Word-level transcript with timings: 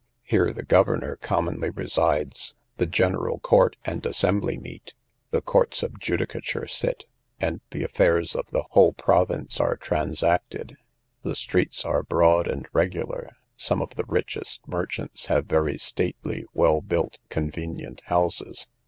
Here 0.23 0.51
the 0.51 0.63
governor 0.63 1.15
commonly 1.15 1.69
resides, 1.69 2.55
the 2.77 2.87
general 2.87 3.37
court 3.37 3.75
and 3.85 4.03
assembly 4.03 4.57
meet, 4.57 4.95
the 5.29 5.43
courts 5.43 5.83
of 5.83 5.99
judicature 5.99 6.65
sit, 6.65 7.05
and 7.39 7.61
the 7.69 7.83
affairs 7.83 8.35
of 8.35 8.49
the 8.49 8.63
whole 8.71 8.93
province 8.93 9.59
are 9.59 9.77
transacted. 9.77 10.75
The 11.21 11.35
streets 11.35 11.85
are 11.85 12.01
broad 12.01 12.47
and 12.47 12.67
regular; 12.73 13.35
some 13.55 13.79
of 13.79 13.93
the 13.93 14.05
richest 14.07 14.67
merchants 14.67 15.27
have 15.27 15.45
very 15.45 15.77
stately, 15.77 16.45
well 16.51 16.81
built, 16.81 17.19
convenient 17.29 18.01
houses. 18.05 18.65